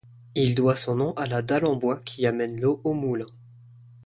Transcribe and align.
Il 0.33 0.55
doit 0.55 0.75
son 0.75 0.95
nom 0.95 1.11
à 1.11 1.27
la 1.27 1.43
dalle 1.43 1.65
en 1.65 1.75
bois 1.75 1.99
qui 2.03 2.25
amène 2.25 2.59
l'eau 2.59 2.81
au 2.83 2.93
moulin. 2.93 3.27